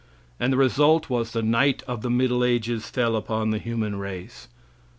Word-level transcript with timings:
And 0.39 0.51
the 0.51 0.57
result 0.57 1.11
was 1.11 1.29
the 1.31 1.43
night 1.43 1.83
of 1.87 2.01
the 2.01 2.09
middle 2.09 2.43
ages 2.43 2.89
fell 2.89 3.15
upon 3.15 3.51
the 3.51 3.59
human 3.59 3.97
race. 3.97 4.47